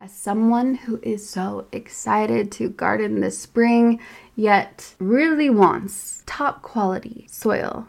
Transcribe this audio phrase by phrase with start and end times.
[0.00, 3.98] As someone who is so excited to garden this spring,
[4.36, 7.88] yet really wants top quality soil,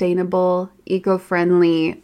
[0.85, 2.03] eco friendly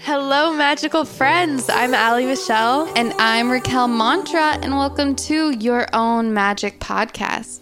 [0.00, 1.70] Hello, magical friends.
[1.70, 2.90] I'm Allie Michelle.
[2.96, 7.61] And I'm Raquel Mantra, and welcome to Your Own Magic Podcast.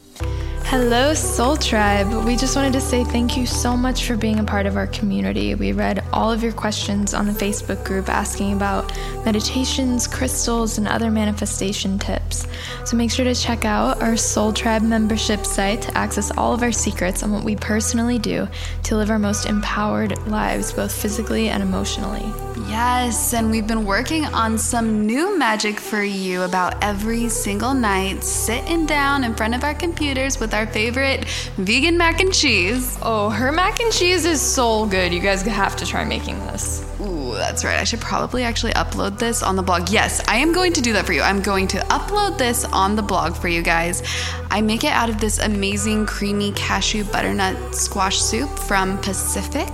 [0.71, 2.25] Hello, Soul Tribe.
[2.25, 4.87] We just wanted to say thank you so much for being a part of our
[4.87, 5.57] community.
[5.57, 10.87] We read all of your questions on the Facebook group asking about meditations, crystals, and
[10.87, 12.47] other manifestation tips.
[12.85, 16.63] So make sure to check out our Soul Tribe membership site to access all of
[16.63, 18.47] our secrets on what we personally do
[18.85, 22.50] to live our most empowered lives, both physically and emotionally.
[22.69, 28.23] Yes, and we've been working on some new magic for you about every single night,
[28.23, 31.25] sitting down in front of our computers with our favorite
[31.57, 32.99] vegan mac and cheese.
[33.03, 35.13] Oh, her mac and cheese is so good.
[35.13, 36.85] You guys have to try making this.
[37.01, 37.79] Ooh, that's right.
[37.79, 39.91] I should probably actually upload this on the blog.
[39.91, 41.23] Yes, I am going to do that for you.
[41.23, 44.03] I'm going to upload this on the blog for you guys.
[44.51, 49.69] I make it out of this amazing creamy cashew butternut squash soup from Pacific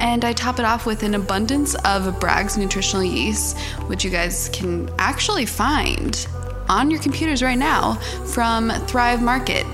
[0.00, 4.50] and I top it off with an abundance of Bragg's nutritional yeast, which you guys
[4.52, 6.26] can actually find
[6.68, 7.94] on your computers right now
[8.26, 9.66] from Thrive Market.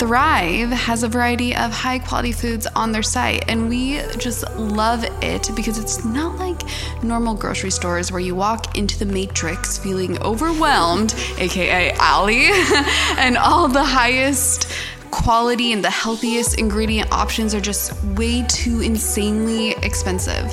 [0.00, 5.04] Thrive has a variety of high quality foods on their site, and we just love
[5.22, 6.62] it because it's not like
[7.02, 12.48] normal grocery stores where you walk into the matrix feeling overwhelmed, aka Allie,
[13.18, 14.72] and all the highest
[15.10, 20.50] quality and the healthiest ingredient options are just way too insanely expensive.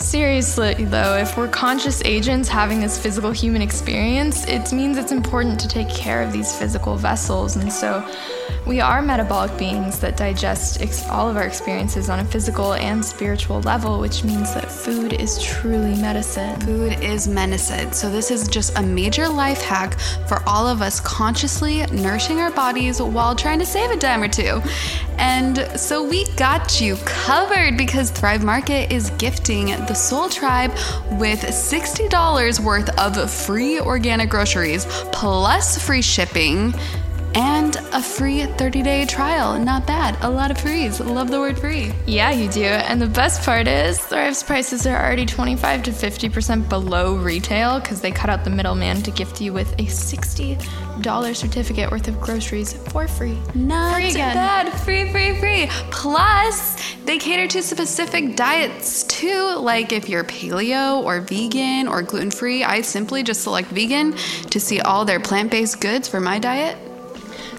[0.00, 5.58] Seriously, though, if we're conscious agents having this physical human experience, it means it's important
[5.60, 7.56] to take care of these physical vessels.
[7.56, 8.08] And so,
[8.64, 13.04] we are metabolic beings that digest ex- all of our experiences on a physical and
[13.04, 16.60] spiritual level, which means that food is truly medicine.
[16.60, 17.92] Food is medicine.
[17.92, 19.98] So, this is just a major life hack
[20.28, 24.28] for all of us consciously nourishing our bodies while trying to save a dime or
[24.28, 24.62] two.
[25.18, 30.70] And so, we got you covered because Thrive Market is gifting the Soul Tribe
[31.12, 36.72] with $60 worth of free organic groceries plus free shipping
[37.38, 39.56] and a free 30 day trial.
[39.58, 40.18] Not bad.
[40.22, 40.98] A lot of frees.
[40.98, 41.92] Love the word free.
[42.04, 42.64] Yeah, you do.
[42.64, 48.00] And the best part is Thrive's prices are already 25 to 50% below retail because
[48.00, 52.72] they cut out the middleman to gift you with a $60 certificate worth of groceries
[52.72, 53.38] for free.
[53.54, 54.34] Not free again.
[54.34, 54.72] bad.
[54.80, 55.68] Free, free, free.
[55.92, 59.54] Plus, they cater to specific diets too.
[59.60, 64.14] Like if you're paleo or vegan or gluten free, I simply just select vegan
[64.50, 66.76] to see all their plant based goods for my diet.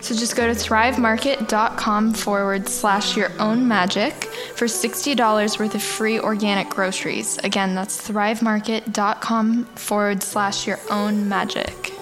[0.02, 4.14] So just go to thrivemarket.com forward slash your own magic
[4.56, 7.38] for $60 worth of free organic groceries.
[7.40, 11.99] Again, that's thrivemarket.com forward slash your own magic.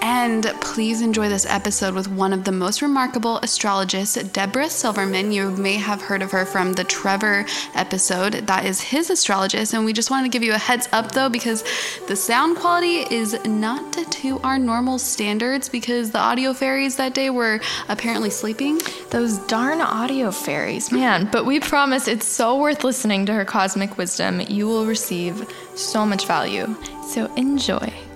[0.00, 5.32] And please enjoy this episode with one of the most remarkable astrologists, Deborah Silverman.
[5.32, 8.34] You may have heard of her from the Trevor episode.
[8.46, 9.74] That is his astrologist.
[9.74, 11.64] And we just wanted to give you a heads up though, because
[12.06, 17.30] the sound quality is not to our normal standards because the audio fairies that day
[17.30, 18.80] were apparently sleeping.
[19.10, 21.28] Those darn audio fairies, man.
[21.30, 24.40] But we promise it's so worth listening to her cosmic wisdom.
[24.40, 26.74] You will receive so much value.
[27.08, 28.07] So enjoy.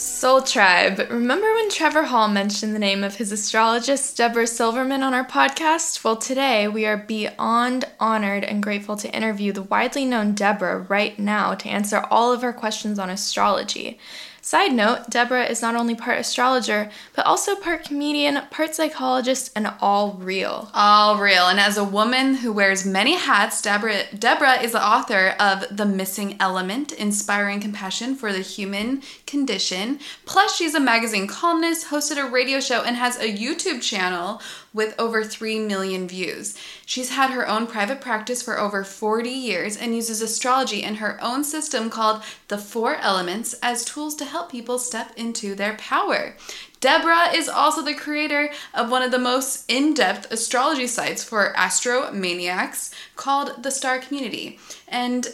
[0.00, 0.98] Soul Tribe.
[1.10, 6.02] Remember when Trevor Hall mentioned the name of his astrologist, Deborah Silverman, on our podcast?
[6.02, 11.18] Well, today we are beyond honored and grateful to interview the widely known Deborah right
[11.18, 13.98] now to answer all of our questions on astrology.
[14.42, 19.72] Side note Deborah is not only part astrologer, but also part comedian, part psychologist, and
[19.80, 20.70] all real.
[20.72, 21.46] All real.
[21.46, 25.84] And as a woman who wears many hats, Deborah, Deborah is the author of The
[25.84, 29.98] Missing Element Inspiring Compassion for the Human Condition.
[30.24, 34.40] Plus, she's a magazine columnist, hosted a radio show, and has a YouTube channel
[34.72, 36.56] with over 3 million views.
[36.86, 41.18] She's had her own private practice for over 40 years and uses astrology in her
[41.20, 46.36] own system called the Four Elements as tools to help people step into their power.
[46.80, 51.52] Deborah is also the creator of one of the most in depth astrology sites for
[51.54, 54.58] astromaniacs called the Star Community.
[54.88, 55.28] And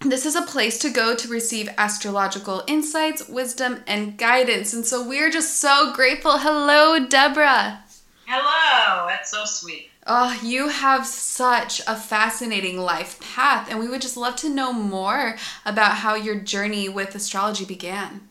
[0.00, 4.72] this is a place to go to receive astrological insights, wisdom, and guidance.
[4.72, 6.38] And so we're just so grateful.
[6.38, 7.82] Hello, Deborah.
[8.30, 9.90] Hello, that's so sweet.
[10.06, 14.70] Oh, you have such a fascinating life path, and we would just love to know
[14.70, 18.28] more about how your journey with astrology began.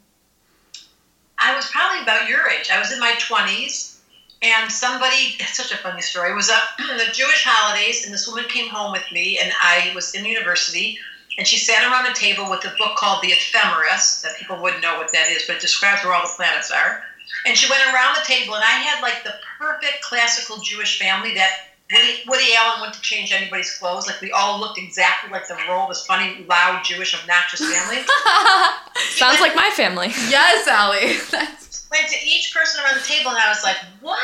[1.39, 2.69] I was probably about your age.
[2.71, 3.97] I was in my 20s,
[4.43, 8.27] and somebody, it's such a funny story, it was a, the Jewish holidays, and this
[8.27, 10.99] woman came home with me, and I was in university,
[11.39, 14.83] and she sat around a table with a book called The Ephemeris, that people wouldn't
[14.83, 17.03] know what that is, but it describes where all the planets are
[17.45, 21.33] And she went around the table, and I had like the perfect classical Jewish family
[21.35, 24.07] that Woody, Woody Allen went to change anybody's clothes.
[24.07, 28.03] Like we all looked exactly like the role of this funny, loud, Jewish, obnoxious family.
[29.11, 30.07] Sounds like my family.
[30.29, 31.15] Yes, Allie.
[31.89, 34.19] Went to each person around the table, and I was like, "What?"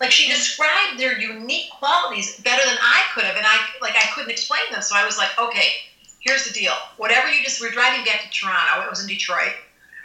[0.00, 4.10] Like she described their unique qualities better than I could have, and I like I
[4.14, 4.82] couldn't explain them.
[4.82, 5.70] So I was like, "Okay,
[6.18, 6.72] here's the deal.
[6.96, 8.84] Whatever you just we're driving back to Toronto.
[8.84, 9.52] It was in Detroit.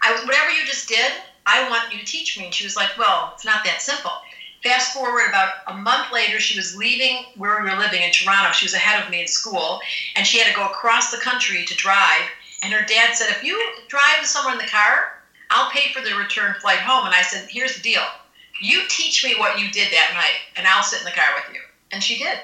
[0.03, 1.11] I whatever you just did,
[1.49, 4.11] I want you to teach me." And she was like, "Well, it's not that simple."
[4.63, 8.51] Fast forward about a month later, she was leaving where we were living in Toronto.
[8.51, 9.79] She was ahead of me in school,
[10.15, 12.23] and she had to go across the country to drive.
[12.61, 16.15] And her dad said, If you drive somewhere in the car, I'll pay for the
[16.15, 17.05] return flight home.
[17.05, 18.03] And I said, Here's the deal
[18.61, 21.55] you teach me what you did that night, and I'll sit in the car with
[21.55, 21.61] you.
[21.91, 22.39] And she did.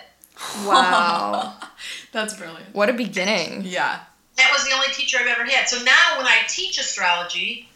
[0.66, 1.58] Wow.
[2.12, 2.74] That's brilliant.
[2.74, 3.64] what a beginning.
[3.66, 4.00] Yeah.
[4.38, 5.68] That was the only teacher I've ever had.
[5.68, 7.70] So now when I teach astrology,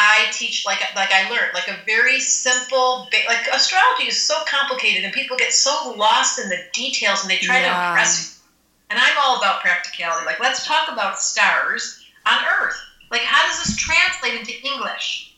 [0.00, 4.34] I teach like like I learned like a very simple ba- like astrology is so
[4.46, 8.42] complicated and people get so lost in the details and they try to impress you.
[8.90, 10.24] And I'm all about practicality.
[10.24, 12.76] Like let's talk about stars on Earth.
[13.10, 15.34] Like how does this translate into English?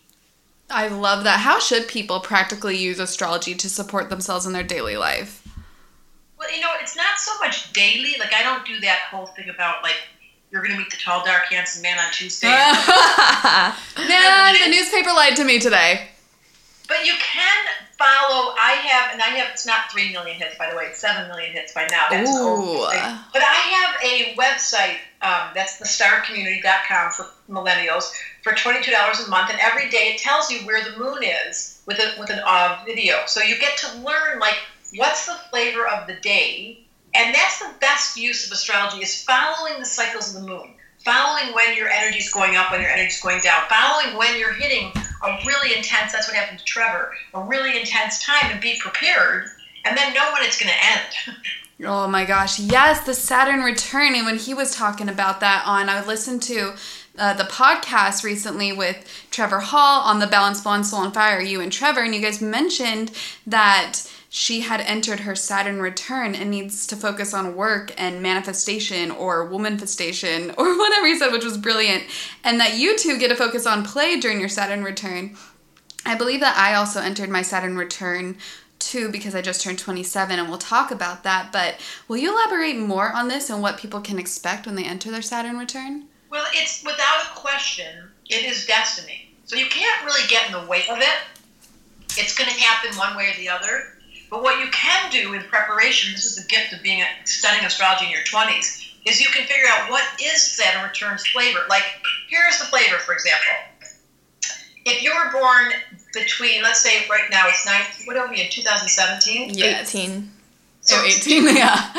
[0.68, 1.40] I love that.
[1.40, 5.42] How should people practically use astrology to support themselves in their daily life?
[6.38, 8.16] Well, you know, it's not so much daily.
[8.18, 9.96] Like I don't do that whole thing about like
[10.50, 12.48] you're gonna meet the tall, dark, handsome man on Tuesday.
[14.08, 16.08] Man, the newspaper lied to me today.
[16.88, 17.66] But you can
[17.96, 18.54] follow.
[18.58, 19.50] I have, and I have.
[19.52, 20.86] It's not three million hits, by the way.
[20.86, 22.06] It's seven million hits by now.
[22.10, 22.78] That's Ooh.
[23.32, 24.96] But I have a website.
[25.22, 30.18] Um, that's thestarcommunity.com for millennials for twenty two dollars a month, and every day it
[30.18, 33.18] tells you where the moon is with a with an uh, video.
[33.26, 34.56] So you get to learn like
[34.96, 36.80] what's the flavor of the day,
[37.14, 40.74] and that's the best use of astrology is following the cycles of the moon.
[41.04, 44.38] Following when your energy is going up, when your energy is going down, following when
[44.38, 44.92] you're hitting
[45.24, 49.46] a really intense, that's what happened to Trevor, a really intense time and be prepared
[49.86, 51.36] and then know when it's going to end.
[51.82, 54.14] Oh my gosh, yes, the Saturn return.
[54.14, 56.74] And when he was talking about that on, I listened to
[57.18, 61.60] uh, the podcast recently with Trevor Hall on the Balance Blonde Soul on Fire, you
[61.60, 63.12] and Trevor, and you guys mentioned
[63.46, 69.10] that she had entered her Saturn return and needs to focus on work and manifestation
[69.10, 72.04] or womanifestation or whatever you said, which was brilliant.
[72.42, 75.36] And that you two get to focus on play during your Saturn return.
[76.06, 78.38] I believe that I also entered my Saturn return
[78.78, 81.52] too because I just turned 27 and we'll talk about that.
[81.52, 81.76] But
[82.08, 85.20] will you elaborate more on this and what people can expect when they enter their
[85.20, 86.08] Saturn return?
[86.30, 89.34] well, it's without a question, it is destiny.
[89.44, 91.16] So you can't really get in the way of it.
[92.16, 93.98] It's going to happen one way or the other.
[94.30, 97.64] But what you can do in preparation, this is the gift of being a, studying
[97.64, 101.60] astrology in your 20s, is you can figure out what is Saturn returns flavor.
[101.68, 101.82] Like,
[102.28, 103.52] here's the flavor, for example.
[104.84, 105.72] If you were born
[106.14, 109.54] between, let's say right now it's 19, what are we in, 2017?
[109.54, 109.94] Yes.
[109.94, 110.30] 18.
[110.82, 111.92] So 18, yeah.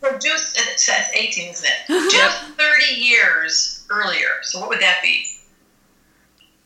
[0.00, 2.10] So just, it says 18, isn't it?
[2.10, 4.28] Just 30 years earlier.
[4.42, 5.26] So what would that be?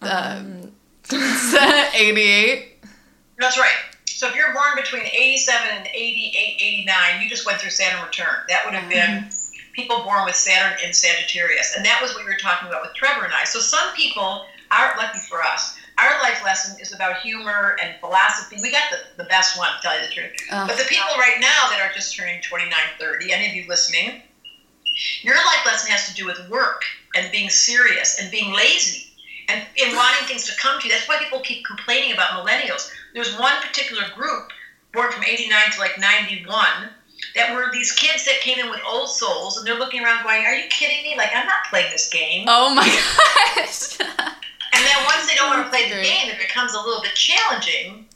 [0.03, 0.73] Um,
[1.95, 2.85] 88.
[3.39, 3.90] That's right.
[4.21, 8.45] So if you're born between 87 and 88, 89, you just went through Saturn return.
[8.51, 9.25] That would have mm-hmm.
[9.25, 9.31] been
[9.73, 11.75] people born with Saturn in Sagittarius.
[11.75, 13.45] And that was what we were talking about with Trevor and I.
[13.45, 15.75] So some people are lucky for us.
[15.97, 18.59] Our life lesson is about humor and philosophy.
[18.61, 20.33] We got the, the best one, to tell you the truth.
[20.53, 20.69] Ugh.
[20.69, 24.21] But the people right now that are just turning 29, 30, any of you listening,
[25.23, 26.83] your life lesson has to do with work
[27.15, 29.10] and being serious and being lazy
[29.49, 30.93] and, and wanting things to come to you.
[30.93, 32.91] That's why people keep complaining about millennials.
[33.15, 34.51] There's one particular group
[34.93, 36.91] born from 89 to like 91
[37.35, 40.45] that were these kids that came in with old souls and they're looking around going,
[40.45, 41.17] Are you kidding me?
[41.17, 42.47] Like, I'm not playing this game.
[42.49, 42.87] Oh my
[43.57, 43.99] gosh.
[44.01, 47.15] And then once they don't want to play the game, it becomes a little bit
[47.15, 48.07] challenging.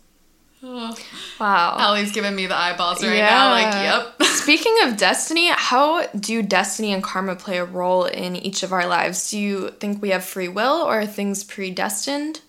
[0.66, 0.96] Oh.
[1.38, 1.76] wow.
[1.78, 3.50] Ellie's giving me the eyeballs right now.
[3.50, 4.22] Like, yep.
[4.28, 8.86] Speaking of destiny, how do destiny and karma play a role in each of our
[8.86, 9.30] lives?
[9.30, 12.40] Do you think we have free will or are things predestined?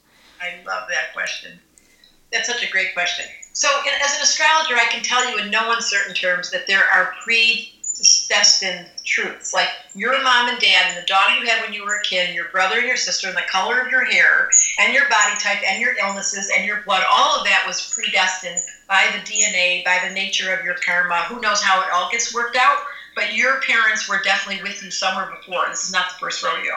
[0.41, 1.59] I love that question.
[2.31, 3.25] That's such a great question.
[3.51, 3.67] So,
[4.03, 8.87] as an astrologer, I can tell you in no uncertain terms that there are predestined
[9.05, 9.53] truths.
[9.53, 12.25] Like your mom and dad, and the dog you had when you were a kid,
[12.25, 15.35] and your brother and your sister, and the color of your hair, and your body
[15.41, 19.83] type, and your illnesses, and your blood, all of that was predestined by the DNA,
[19.83, 21.23] by the nature of your karma.
[21.29, 22.77] Who knows how it all gets worked out?
[23.15, 25.67] But your parents were definitely with you somewhere before.
[25.69, 26.73] This is not the first rodeo.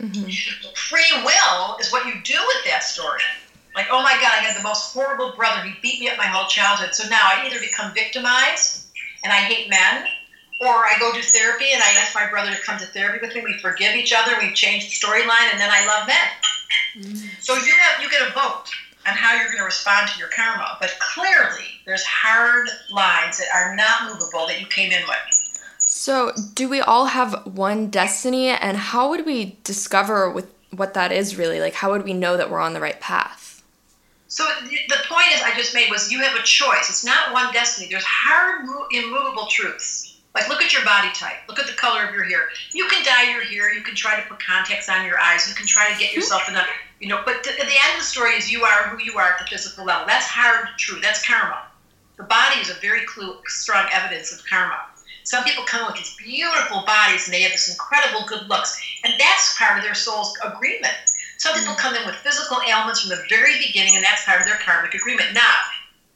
[0.00, 0.28] Mm-hmm.
[0.74, 3.22] Free will is what you do with that story.
[3.74, 5.62] Like, oh my God, I had the most horrible brother.
[5.62, 6.94] He beat me up my whole childhood.
[6.94, 8.82] So now I either become victimized
[9.24, 10.04] and I hate men,
[10.60, 13.34] or I go to therapy and I ask my brother to come to therapy with
[13.34, 13.42] me.
[13.44, 14.32] We forgive each other.
[14.40, 17.16] We change the storyline, and then I love men.
[17.40, 18.70] So you have you get a vote
[19.06, 23.48] on how you're going to respond to your karma, but clearly there's hard lines that
[23.54, 25.60] are not movable that you came in with.
[25.86, 31.12] So, do we all have one destiny, and how would we discover with what that
[31.12, 31.60] is really?
[31.60, 33.62] Like, how would we know that we're on the right path?
[34.28, 36.88] So the point is, I just made was you have a choice.
[36.88, 37.88] It's not one destiny.
[37.90, 40.13] There's hard, immovable truths.
[40.34, 41.36] Like look at your body type.
[41.48, 42.48] Look at the color of your hair.
[42.72, 43.72] You can dye your hair.
[43.72, 45.48] You can try to put contacts on your eyes.
[45.48, 46.16] You can try to get hmm.
[46.16, 46.64] yourself in a,
[47.00, 47.22] you know.
[47.24, 49.46] But at the end of the story is you are who you are at the
[49.46, 50.06] physical level.
[50.06, 51.00] That's hard, true.
[51.00, 51.62] That's karma.
[52.16, 54.78] The body is a very clue, strong evidence of karma.
[55.22, 59.14] Some people come with these beautiful bodies and they have this incredible good looks, and
[59.18, 60.94] that's part of their soul's agreement.
[61.38, 61.60] Some hmm.
[61.60, 64.58] people come in with physical ailments from the very beginning, and that's part of their
[64.58, 65.32] karmic agreement.
[65.32, 65.54] Now,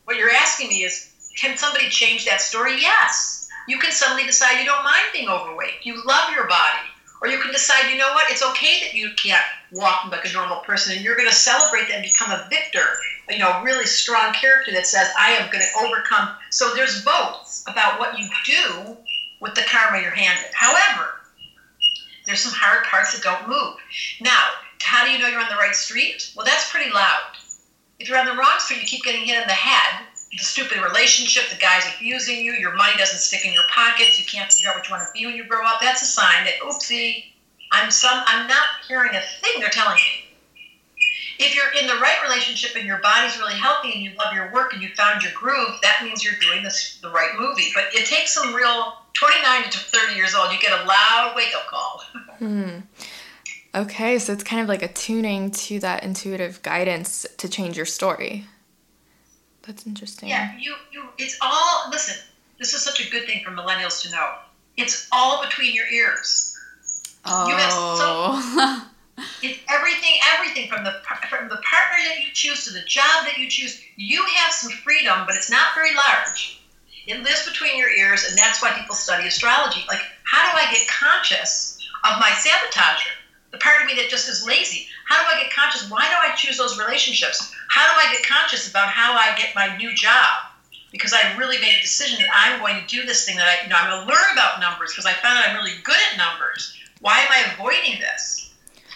[0.05, 2.81] what you're asking me is, can somebody change that story?
[2.81, 3.38] Yes.
[3.69, 5.85] You can suddenly decide you don't mind being overweight.
[5.85, 6.89] You love your body.
[7.21, 10.33] Or you can decide, you know what, it's okay that you can't walk like a
[10.33, 12.87] normal person, and you're going to celebrate that and become a victor,
[13.29, 16.31] you know, a really strong character that says, I am going to overcome.
[16.51, 18.97] So there's both about what you do
[19.41, 20.47] with the karma you're handed.
[20.55, 21.11] However,
[22.25, 23.75] there's some hard parts that don't move.
[24.21, 26.31] Now, how do you know you're on the right street?
[26.37, 27.19] Well, that's pretty loud.
[27.99, 30.07] If you're on the wrong street, you keep getting hit in the head.
[30.33, 34.27] The stupid relationship, the guy's abusing you, your money doesn't stick in your pockets, you
[34.27, 35.81] can't figure out what you want to be when you grow up.
[35.81, 37.25] That's a sign that, oopsie,
[37.73, 40.25] I'm some I'm not hearing a thing they're telling me.
[41.39, 44.53] If you're in the right relationship and your body's really healthy and you love your
[44.53, 47.71] work and you found your groove, that means you're doing this, the right movie.
[47.75, 51.55] But it takes some real 29 to 30 years old, you get a loud wake
[51.55, 52.03] up call.
[52.39, 52.79] Hmm.
[53.75, 57.85] Okay, so it's kind of like a tuning to that intuitive guidance to change your
[57.85, 58.47] story.
[59.69, 60.31] That's interesting.
[60.31, 62.17] Yeah, you, you it's all listen,
[62.59, 64.37] this is such a good thing for millennials to know.
[64.79, 66.57] It's all between your ears.
[67.27, 67.49] Oh.
[67.49, 68.91] You have so, oh.
[69.43, 70.95] it's everything, everything from the
[71.29, 73.79] from the partner that you choose to the job that you choose.
[73.97, 76.63] You have some freedom, but it's not very large.
[77.07, 79.85] It lives between your ears, and that's why people study astrology.
[79.87, 83.13] Like, how do I get conscious of my sabotager?
[83.51, 84.87] the part of me that just is lazy.
[85.09, 85.91] How do I get conscious?
[85.91, 87.55] Why do I choose those relationships?
[87.69, 90.53] How do I get conscious about how I get my new job?
[90.93, 93.65] Because I really made a decision that I'm going to do this thing that I,
[93.65, 95.97] you know, I'm going to learn about numbers because I found out I'm really good
[96.13, 96.77] at numbers.
[97.01, 98.53] Why am I avoiding this?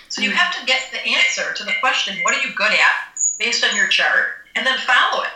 [0.08, 0.36] So you hmm.
[0.36, 3.74] have to get the answer to the question, what are you good at, based on
[3.74, 5.30] your chart, and then follow it.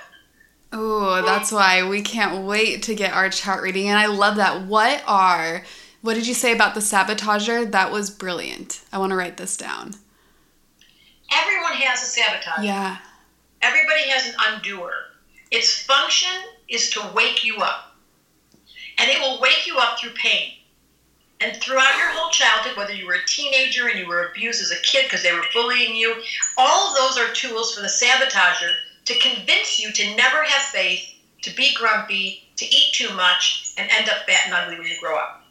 [0.73, 3.89] Oh, that's why we can't wait to get our chart reading.
[3.89, 4.67] And I love that.
[4.67, 5.65] What are
[6.03, 7.71] what did you say about the sabotager?
[7.71, 8.83] That was brilliant.
[8.93, 9.95] I want to write this down.
[11.33, 12.65] Everyone has a sabotager.
[12.65, 12.99] Yeah.
[13.63, 14.93] Everybody has an undoer.
[15.51, 16.33] Its function
[16.69, 17.97] is to wake you up.
[18.99, 20.53] And it will wake you up through pain.
[21.41, 24.71] And throughout your whole childhood, whether you were a teenager and you were abused as
[24.71, 26.15] a kid because they were bullying you,
[26.57, 28.73] all of those are tools for the sabotager
[29.05, 31.07] to convince you to never have faith,
[31.43, 34.99] to be grumpy, to eat too much, and end up fat and ugly when you
[35.01, 35.45] grow up.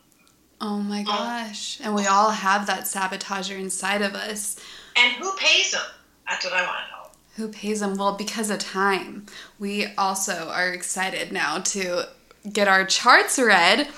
[0.59, 1.03] Oh my oh.
[1.03, 1.79] gosh.
[1.81, 4.59] And we all have that sabotager inside of us.
[4.95, 5.81] And who pays them?
[6.27, 7.45] That's what I want to know.
[7.47, 7.95] Who pays them?
[7.95, 9.25] Well, because of time.
[9.59, 12.05] We also are excited now to
[12.51, 13.89] get our charts read.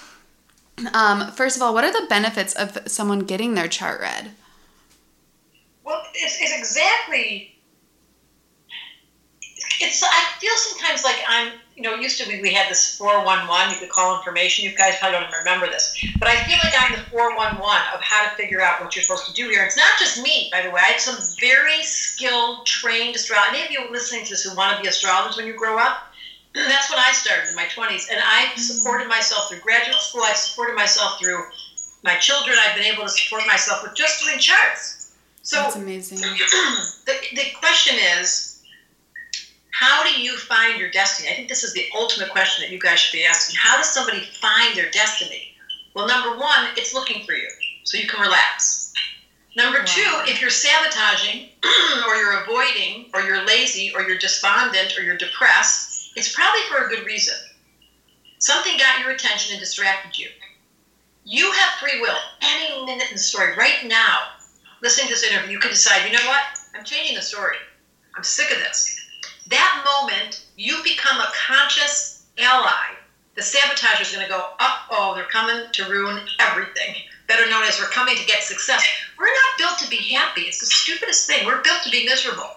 [0.94, 4.32] Um, first of all, what are the benefits of someone getting their chart read?
[5.84, 7.56] Well, it's, it's exactly.
[9.80, 10.04] It's.
[10.04, 13.72] I feel sometimes like I'm you know, it used to be we had this 411,
[13.72, 14.66] you could call information.
[14.66, 15.94] You guys probably don't even remember this.
[16.18, 17.54] But I feel like I'm the 411
[17.94, 19.64] of how to figure out what you're supposed to do here.
[19.64, 20.82] It's not just me, by the way.
[20.82, 23.54] I had some very skilled, trained astrologers.
[23.54, 26.12] Any of you listening to this who want to be astrologers when you grow up,
[26.56, 28.10] that's when I started in my 20s.
[28.10, 28.60] And I've mm-hmm.
[28.60, 30.24] supported myself through graduate school.
[30.26, 31.44] I've supported myself through
[32.04, 32.58] my children.
[32.60, 35.14] I've been able to support myself with just doing charts.
[35.44, 36.18] So that's amazing.
[37.06, 38.47] the, the question is,
[39.80, 41.30] how do you find your destiny?
[41.30, 43.58] I think this is the ultimate question that you guys should be asking.
[43.62, 45.54] How does somebody find their destiny?
[45.94, 47.48] Well, number one, it's looking for you,
[47.84, 48.92] so you can relax.
[49.56, 49.86] Number wow.
[49.86, 51.50] two, if you're sabotaging,
[52.08, 56.84] or you're avoiding, or you're lazy, or you're despondent, or you're depressed, it's probably for
[56.84, 57.36] a good reason.
[58.40, 60.30] Something got your attention and distracted you.
[61.24, 62.18] You have free will.
[62.42, 64.22] Any minute in the story, right now,
[64.82, 66.42] listening to this interview, you can decide, you know what?
[66.76, 67.58] I'm changing the story.
[68.16, 69.04] I'm sick of this
[69.50, 72.96] that moment, you become a conscious ally.
[73.36, 76.96] The sabotager is going to go, uh oh, they're coming to ruin everything.
[77.28, 78.84] Better known as we're coming to get success.
[79.20, 80.42] We're not built to be happy.
[80.42, 81.46] It's the stupidest thing.
[81.46, 82.50] We're built to be miserable.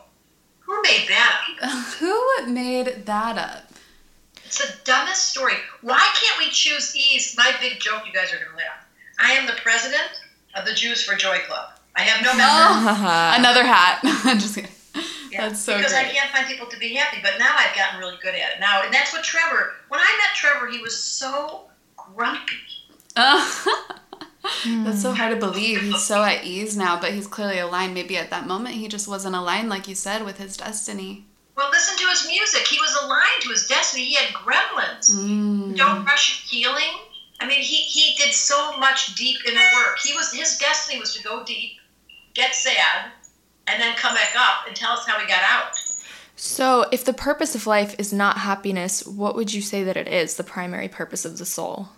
[0.61, 1.71] Who made that up?
[1.99, 3.73] Who made that up?
[4.45, 5.55] It's the dumbest story.
[5.83, 7.35] Why can't we choose ease?
[7.37, 8.87] My big joke, you guys are going to laugh.
[9.19, 10.09] I am the president
[10.57, 11.71] of the Jews for Joy Club.
[11.97, 13.39] I have no members.
[13.39, 14.01] Another hat.
[14.41, 14.71] Just kidding.
[15.31, 17.19] Yeah, That's so because I can't find people to be happy.
[17.23, 18.61] But now I've gotten really good at it.
[18.61, 19.75] Now, and that's what Trevor.
[19.89, 21.63] When I met Trevor, he was so
[21.97, 22.57] grumpy.
[24.65, 25.83] That's so hard to believe.
[25.83, 27.95] He's so at ease now, but he's clearly aligned.
[27.95, 31.27] Maybe at that moment he just wasn't aligned, like you said, with his destiny.
[31.57, 32.67] Well, listen to his music.
[32.67, 34.05] He was aligned to his destiny.
[34.05, 35.11] He had gremlins.
[35.11, 35.77] Mm.
[35.77, 36.99] Don't rush your healing.
[37.41, 39.99] I mean, he, he did so much deep inner work.
[40.03, 41.73] He was his destiny was to go deep,
[42.35, 43.11] get sad,
[43.67, 45.77] and then come back up and tell us how we got out.
[46.37, 50.09] So, if the purpose of life is not happiness, what would you say that it
[50.09, 51.91] is, the primary purpose of the soul?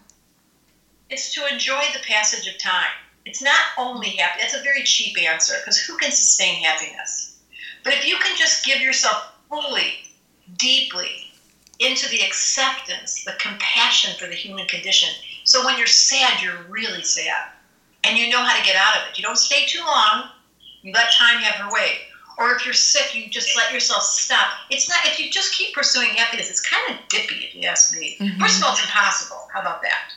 [1.11, 2.91] It's to enjoy the passage of time.
[3.25, 4.41] It's not only happy.
[4.41, 7.39] That's a very cheap answer because who can sustain happiness?
[7.85, 9.95] But if you can just give yourself fully,
[10.57, 11.33] deeply
[11.79, 15.09] into the acceptance, the compassion for the human condition.
[15.45, 17.51] So when you're sad, you're really sad.
[18.05, 19.19] And you know how to get out of it.
[19.19, 20.31] You don't stay too long.
[20.83, 21.99] You let time have her way.
[22.39, 24.49] Or if you're sick, you just let yourself stop.
[24.71, 27.97] It's not, if you just keep pursuing happiness, it's kind of dippy, if you ask
[27.97, 28.17] me.
[28.19, 28.41] Mm-hmm.
[28.41, 29.49] First of all, it's impossible.
[29.53, 30.13] How about that?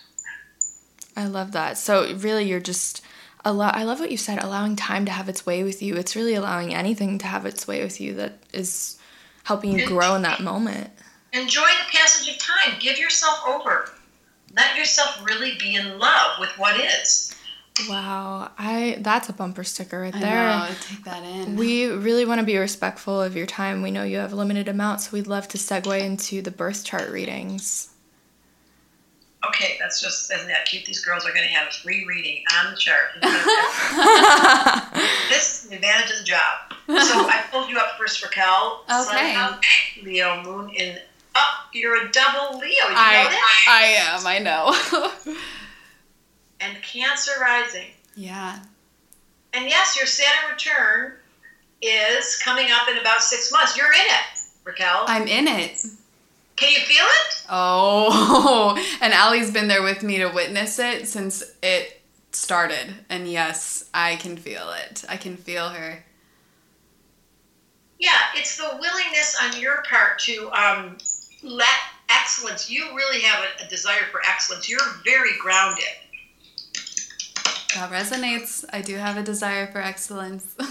[1.15, 1.77] I love that.
[1.77, 3.01] So, really, you're just.
[3.47, 5.95] Allow- I love what you said, allowing time to have its way with you.
[5.95, 8.97] It's really allowing anything to have its way with you that is
[9.43, 10.89] helping you grow in that moment.
[11.31, 12.77] Enjoy the passage of time.
[12.79, 13.91] Give yourself over.
[14.55, 17.35] Let yourself really be in love with what is.
[17.89, 20.47] Wow, I that's a bumper sticker right I there.
[20.47, 20.69] know.
[20.79, 21.55] Take that in.
[21.57, 23.81] We really want to be respectful of your time.
[23.81, 26.85] We know you have a limited amount, so we'd love to segue into the birth
[26.85, 27.89] chart readings.
[29.45, 30.85] Okay, that's just, isn't that cute?
[30.85, 33.09] These girls are going to have a free reading on the chart.
[35.29, 36.71] this is the advantage of the job.
[36.87, 36.93] So
[37.29, 38.83] I pulled you up first, Raquel.
[38.87, 39.35] Sun Okay.
[39.35, 39.63] out,
[40.01, 40.97] Leo, Moon in.
[41.35, 42.61] Oh, you're a double Leo.
[42.61, 43.65] Did you know I that?
[43.67, 43.83] I
[44.17, 44.25] am.
[44.25, 45.35] I know.
[46.59, 47.87] And Cancer rising.
[48.15, 48.59] yeah.
[49.53, 51.13] And yes, your Saturn return
[51.81, 53.77] is coming up in about six months.
[53.77, 55.05] You're in it, Raquel.
[55.07, 55.81] I'm in it.
[56.57, 57.45] Can you feel it?
[57.49, 62.01] Oh, and Allie's been there with me to witness it since it
[62.33, 62.95] started.
[63.09, 65.05] And yes, I can feel it.
[65.07, 66.03] I can feel her.
[67.97, 70.97] Yeah, it's the willingness on your part to um,
[71.43, 71.69] let
[72.09, 72.69] excellence.
[72.69, 74.69] You really have a, a desire for excellence.
[74.69, 75.85] You're very grounded.
[77.75, 78.63] That resonates.
[78.71, 80.55] I do have a desire for excellence.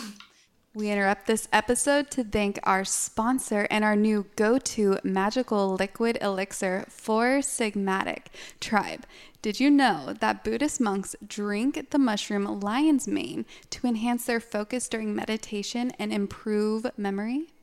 [0.76, 6.18] We interrupt this episode to thank our sponsor and our new go to magical liquid
[6.20, 8.22] elixir for Sigmatic
[8.58, 9.06] Tribe.
[9.40, 14.88] Did you know that Buddhist monks drink the mushroom lion's mane to enhance their focus
[14.88, 17.53] during meditation and improve memory?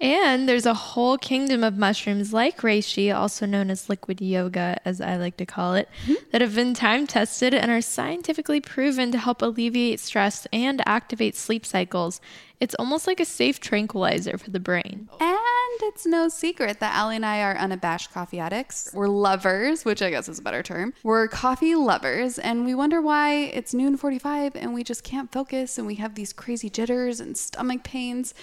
[0.00, 5.00] And there's a whole kingdom of mushrooms like reishi, also known as liquid yoga, as
[5.00, 6.14] I like to call it, mm-hmm.
[6.32, 11.34] that have been time tested and are scientifically proven to help alleviate stress and activate
[11.34, 12.20] sleep cycles.
[12.60, 15.08] It's almost like a safe tranquilizer for the brain.
[15.20, 18.90] And it's no secret that Allie and I are unabashed coffee addicts.
[18.94, 20.94] We're lovers, which I guess is a better term.
[21.02, 25.78] We're coffee lovers, and we wonder why it's noon 45 and we just can't focus
[25.78, 28.34] and we have these crazy jitters and stomach pains.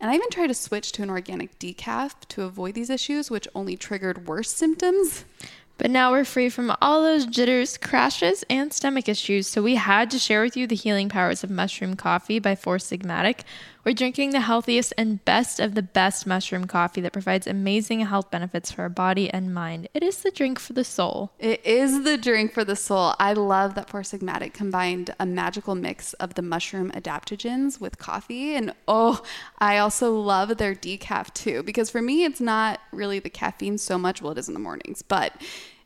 [0.00, 3.48] And I even tried to switch to an organic decaf to avoid these issues, which
[3.54, 5.24] only triggered worse symptoms.
[5.76, 10.10] But now we're free from all those jitters, crashes, and stomach issues, so we had
[10.10, 13.40] to share with you the healing powers of mushroom coffee by Four Sigmatic.
[13.84, 18.30] We're drinking the healthiest and best of the best mushroom coffee that provides amazing health
[18.30, 19.88] benefits for our body and mind.
[19.94, 21.32] It is the drink for the soul.
[21.38, 23.14] It is the drink for the soul.
[23.18, 28.54] I love that Four Sigmatic combined a magical mix of the mushroom adaptogens with coffee.
[28.56, 29.22] And oh,
[29.58, 33.96] I also love their decaf too, because for me, it's not really the caffeine so
[33.96, 34.20] much.
[34.20, 35.32] Well, it is in the mornings, but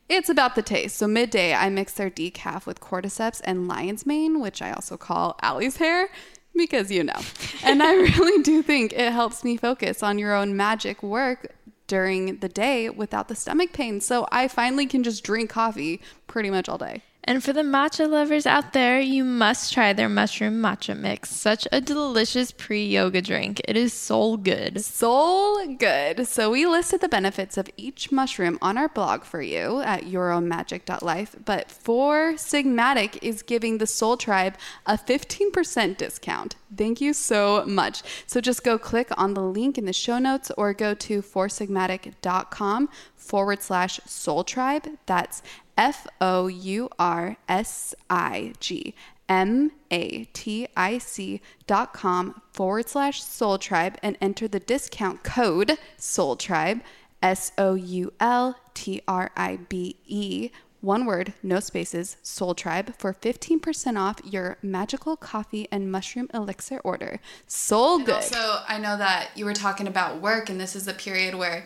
[0.09, 0.97] it's about the taste.
[0.97, 5.37] So midday, I mix their decaf with cordyceps and lion's mane, which I also call
[5.41, 6.09] Allie's hair.
[6.55, 7.19] Because you know.
[7.63, 11.53] And I really do think it helps me focus on your own magic work
[11.87, 14.01] during the day without the stomach pain.
[14.01, 17.01] So I finally can just drink coffee pretty much all day.
[17.25, 21.29] And for the matcha lovers out there, you must try their mushroom matcha mix.
[21.29, 23.61] Such a delicious pre yoga drink.
[23.65, 24.83] It is soul good.
[24.83, 26.27] Soul good.
[26.27, 31.37] So we listed the benefits of each mushroom on our blog for you at yourownmagic.life.
[31.45, 36.55] But Four Sigmatic is giving the Soul Tribe a 15% discount.
[36.75, 38.01] Thank you so much.
[38.25, 42.89] So just go click on the link in the show notes or go to foursigmatic.com
[43.15, 44.87] forward slash soul tribe.
[45.05, 45.41] That's
[45.77, 48.93] F O U R S I G
[49.29, 55.23] M A T I C dot com forward slash soul tribe and enter the discount
[55.23, 56.81] code soul tribe
[57.21, 60.51] S O U L T R I B E
[60.83, 66.79] one word, no spaces, Soul Tribe for 15% off your magical coffee and mushroom elixir
[66.83, 67.21] order.
[67.47, 68.15] Soul good.
[68.15, 71.65] also, I know that you were talking about work, and this is a period where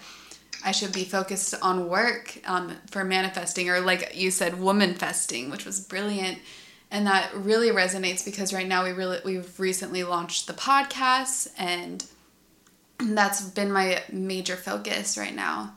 [0.64, 5.50] I should be focused on work um, for manifesting, or like you said, woman festing,
[5.50, 6.40] which was brilliant.
[6.90, 12.04] And that really resonates because right now we really we've recently launched the podcast, and
[13.00, 15.76] that's been my major focus right now.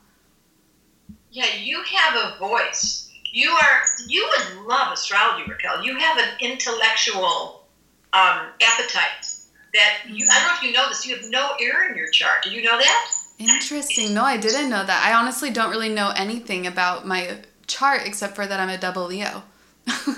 [1.30, 3.10] Yeah, you have a voice.
[3.32, 3.82] You are.
[4.08, 5.84] You would love astrology, Raquel.
[5.84, 7.64] You have an intellectual
[8.12, 9.30] um, appetite
[9.74, 10.26] that you.
[10.30, 11.06] I don't know if you know this.
[11.06, 12.42] You have no air in your chart.
[12.44, 13.12] Do you know that?
[13.40, 14.14] Interesting.
[14.14, 15.04] No, I didn't know that.
[15.04, 19.06] I honestly don't really know anything about my chart except for that I'm a double
[19.06, 19.42] Leo.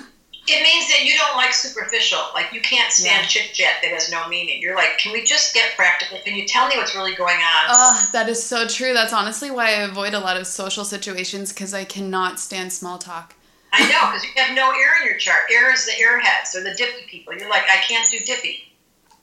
[0.49, 2.19] It means that you don't like superficial.
[2.35, 3.29] Like you can't stand Yeah.
[3.29, 4.61] chit chat that has no meaning.
[4.61, 6.19] You're like, can we just get practical?
[6.25, 7.67] Can you tell me what's really going on?
[7.69, 8.93] Oh, that is so true.
[8.93, 12.99] That's honestly why I avoid a lot of social situations because I cannot stand small
[12.99, 13.37] talk.
[13.73, 15.43] I know because you have no air in your chart.
[15.51, 17.35] Air is the airheads or the dippy people.
[17.35, 18.75] You're like, I can't do dippy.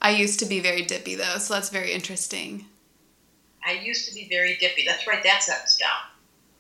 [0.02, 2.66] I used to be very dippy though, so that's very interesting.
[3.70, 4.84] I used to be very dippy.
[4.88, 5.90] Let's write that sentence down.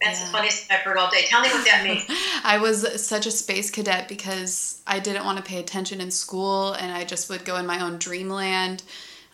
[0.01, 0.25] That's Yeah.
[0.27, 1.23] the funniest thing I've heard all day.
[1.23, 2.05] Tell me what that means.
[2.43, 6.73] I was such a space cadet because I didn't want to pay attention in school
[6.73, 8.83] and I just would go in my own dreamland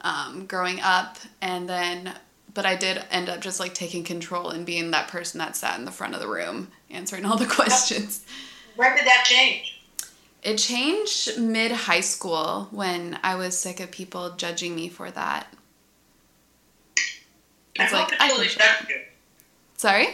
[0.02, 1.18] um, growing up.
[1.42, 2.14] And then,
[2.54, 5.78] but I did end up just like taking control and being that person that sat
[5.78, 8.26] in the front of the room answering all the questions.
[8.76, 9.82] when did that change?
[10.42, 15.48] It changed mid high school when I was sick of people judging me for that.
[17.80, 19.02] I It's hope like, it I can- judged you.
[19.78, 20.08] Sorry?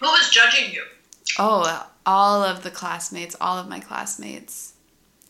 [0.00, 0.82] Who was judging you?
[1.38, 4.74] Oh, all of the classmates, all of my classmates,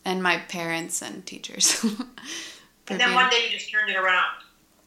[0.04, 1.84] and my parents and teachers.
[2.86, 4.26] And then being- one day you just turned it around.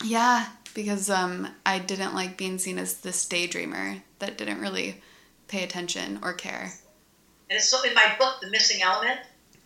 [0.03, 5.01] Yeah, because um, I didn't like being seen as this daydreamer that didn't really
[5.47, 6.73] pay attention or care.
[7.49, 9.19] And it's so in my book, The Missing Element,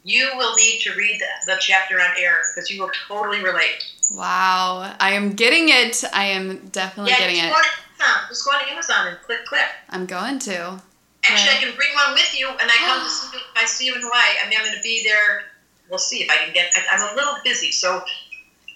[0.05, 3.83] you will need to read the, the chapter on air because you will totally relate.
[4.15, 6.03] Wow, I am getting it.
[6.13, 7.53] I am definitely yeah, getting just it.
[7.53, 8.07] go.
[8.29, 9.65] Just go on Amazon and click, click.
[9.89, 10.81] I'm going to.
[11.23, 11.57] Actually, Right.
[11.57, 13.43] I can bring one with you, and I come to see you.
[13.55, 15.43] If I see you in Hawaii, I mean, I'm going to be there.
[15.89, 16.71] We'll see if I can get.
[16.75, 18.03] I, I'm a little busy, so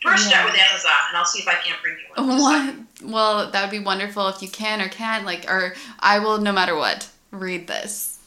[0.04, 2.40] first start with Amazon, and I'll see if I can't bring you one.
[3.02, 3.12] What?
[3.12, 5.26] Well, that would be wonderful if you can or can't.
[5.26, 8.20] Like, or I will, no matter what, read this.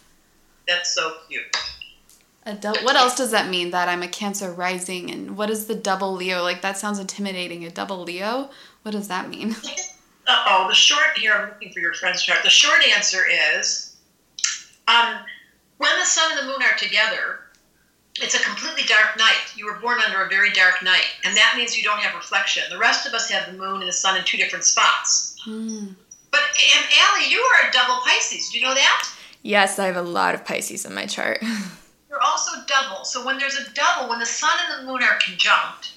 [0.67, 1.45] That's so cute.
[2.49, 3.73] A dou- what else does that mean?
[3.73, 6.43] That I'm a Cancer rising, and what is the double Leo?
[6.43, 7.63] Like that sounds intimidating.
[7.67, 8.49] A double Leo?
[8.83, 9.55] What does that mean?
[10.31, 11.33] Uh oh, the short here.
[11.33, 12.43] I'm looking for your friend's chart.
[12.43, 13.23] The short answer
[13.57, 13.97] is,
[14.87, 15.21] um,
[15.79, 17.41] when the sun and the moon are together,
[18.21, 19.57] it's a completely dark night.
[19.57, 22.63] You were born under a very dark night, and that means you don't have reflection.
[22.69, 25.35] The rest of us have the moon and the sun in two different spots.
[25.47, 25.93] Hmm.
[26.31, 26.41] But
[26.77, 28.51] and Allie, you are a double Pisces.
[28.51, 29.09] Do you know that?
[29.41, 31.43] Yes, I have a lot of Pisces in my chart.
[32.09, 33.05] You're also double.
[33.05, 35.93] So when there's a double, when the sun and the moon are conjunct,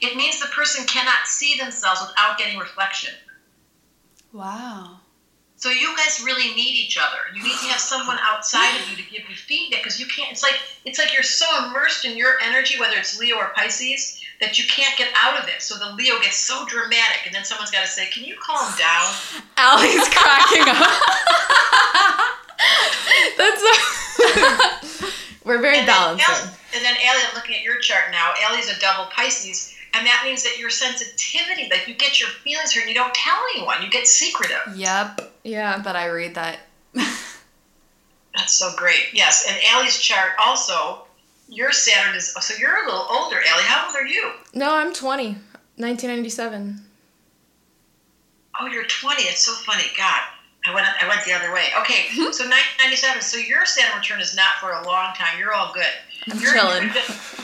[0.00, 3.14] it means the person cannot see themselves without getting reflection.
[4.32, 4.98] Wow.
[5.56, 7.18] So you guys really need each other.
[7.36, 10.32] You need to have someone outside of you to give you feedback because you can't.
[10.32, 14.20] It's like it's like you're so immersed in your energy, whether it's Leo or Pisces,
[14.40, 15.62] that you can't get out of it.
[15.62, 18.74] So the Leo gets so dramatic, and then someone's got to say, "Can you calm
[18.76, 19.14] down?"
[19.56, 21.02] Allie's cracking up.
[23.38, 23.62] That's
[25.52, 26.28] we're very And then, balanced.
[26.28, 28.32] Allie- and then Allie, I'm looking at your chart now.
[28.42, 32.72] Allie's a double Pisces, and that means that your sensitivity, like you get your feelings
[32.74, 33.82] hurt, and you don't tell anyone.
[33.82, 34.62] You get secretive.
[34.74, 35.32] Yep.
[35.44, 35.80] Yeah.
[35.84, 36.60] But I read that.
[38.34, 39.08] That's so great.
[39.12, 41.02] Yes, and Allie's chart also.
[41.48, 43.64] Your Saturn is so you're a little older, Allie.
[43.64, 44.30] How old are you?
[44.54, 45.26] No, I'm 20.
[45.76, 46.80] 1997.
[48.58, 49.22] Oh, you're 20.
[49.24, 49.84] It's so funny.
[49.96, 50.22] God,
[50.66, 51.68] I went I went the other way.
[51.80, 53.22] Okay, so 1997.
[53.22, 55.38] So your Saturn return is not for a long time.
[55.38, 55.84] You're all good.
[56.30, 56.90] I'm You're, chilling.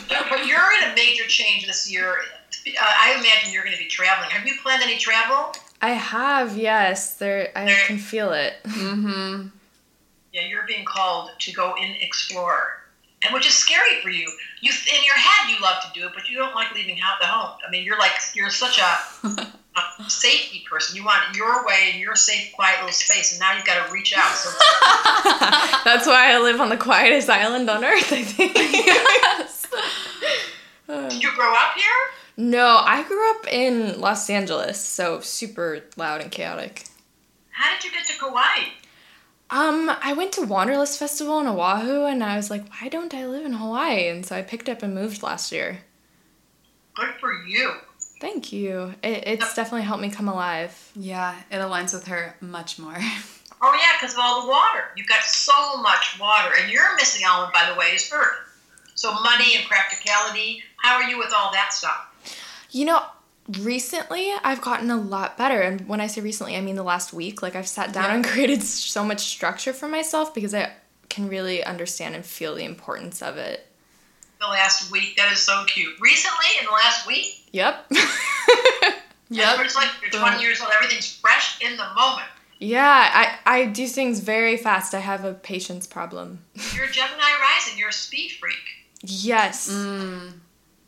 [0.09, 2.16] But you're in a major change this year.
[2.66, 4.31] Uh, I imagine you're going to be traveling.
[4.31, 5.52] Have you planned any travel?
[5.83, 7.14] I have, yes.
[7.14, 8.54] There I There- can feel it.
[8.64, 9.48] Mm-hmm.
[10.33, 12.78] Yeah, you're being called to go and explore,
[13.24, 14.31] and which is scary for you.
[14.61, 17.18] You in your head you love to do it, but you don't like leaving out
[17.20, 17.57] the home.
[17.66, 19.46] I mean, you're like you're such a,
[19.99, 20.97] a safety person.
[20.97, 23.93] You want your way in your safe, quiet little space, and now you've got to
[23.93, 24.31] reach out.
[24.35, 24.51] So
[25.85, 28.55] That's why I live on the quietest island on earth, I think.
[30.88, 31.11] Yes.
[31.11, 31.85] did you grow up here?
[32.38, 36.85] no, I grew up in Los Angeles, so super loud and chaotic.
[37.51, 38.69] How did you get to Kauai?
[39.51, 43.27] Um, I went to Wanderlust Festival in Oahu and I was like, why don't I
[43.27, 44.09] live in Hawaii?
[44.09, 45.81] And so I picked up and moved last year.
[46.95, 47.73] Good for you.
[48.20, 48.94] Thank you.
[49.02, 50.90] It, it's definitely helped me come alive.
[50.96, 52.96] Yeah, it aligns with her much more.
[53.61, 54.85] Oh yeah, because of all the water.
[54.96, 58.37] You've got so much water, and your missing element, by the way, is earth.
[58.94, 60.62] So money and practicality.
[60.76, 62.37] How are you with all that stuff?
[62.70, 63.02] You know,
[63.61, 65.61] recently I've gotten a lot better.
[65.61, 67.42] And when I say recently, I mean the last week.
[67.42, 70.72] Like I've sat down and created so much structure for myself because I
[71.09, 73.66] can really understand and feel the importance of it.
[74.40, 75.94] The last week, that is so cute.
[76.01, 77.87] Recently, in the last week, Yep.
[79.31, 79.59] yep.
[79.61, 80.70] it's like you're 20 years old.
[80.74, 82.29] Everything's fresh in the moment.
[82.59, 83.11] yeah,
[83.46, 84.94] I, I do things very fast.
[84.94, 86.44] I have a patience problem.
[86.74, 87.79] You're a Gemini rising.
[87.79, 88.55] You're a speed freak.
[89.03, 89.70] Yes.
[89.70, 90.33] Mm.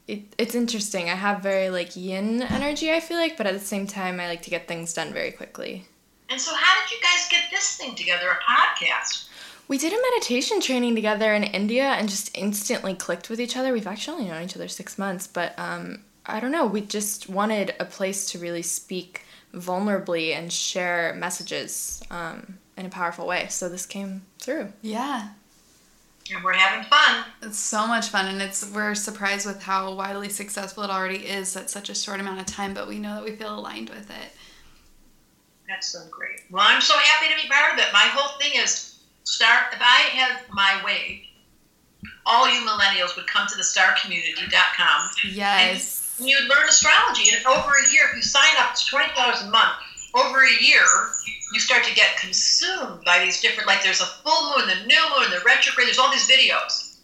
[0.09, 1.09] It, it's interesting.
[1.09, 4.27] I have very like yin energy, I feel like, but at the same time, I
[4.29, 5.87] like to get things done very quickly.
[6.29, 9.29] And so, how did you guys get this thing together, a podcast?
[9.71, 13.73] We did a meditation training together in India and just instantly clicked with each other.
[13.73, 16.67] We've actually only known each other six months, but um, I don't know.
[16.67, 19.23] We just wanted a place to really speak
[19.55, 23.47] vulnerably and share messages um, in a powerful way.
[23.49, 24.73] So this came through.
[24.83, 25.29] Yeah.
[26.35, 27.25] And we're having fun.
[27.41, 31.57] It's so much fun, and it's we're surprised with how widely successful it already is
[31.57, 32.75] at such a short amount of time.
[32.75, 34.33] But we know that we feel aligned with it.
[35.69, 36.41] That's so great.
[36.51, 37.87] Well, I'm so happy to be part of it.
[37.93, 38.90] My whole thing is
[39.31, 39.73] start.
[39.73, 41.29] If I had my way,
[42.27, 46.17] all you millennials would come to the starcommunity.com Yes.
[46.19, 47.31] and you'd learn astrology.
[47.35, 49.73] And over a year, if you sign up, it's twenty dollars a month.
[50.15, 50.83] Over a year,
[51.53, 53.69] you start to get consumed by these different.
[53.69, 55.87] Like there's a full moon, the new moon, the retrograde.
[55.87, 56.97] There's all these videos.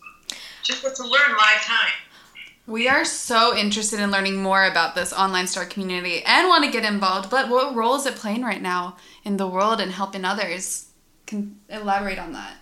[0.64, 1.92] Just to learn live time.
[2.66, 6.70] We are so interested in learning more about this online star community and want to
[6.72, 7.30] get involved.
[7.30, 10.85] But what role is it playing right now in the world and helping others?
[11.26, 12.54] Can elaborate on that.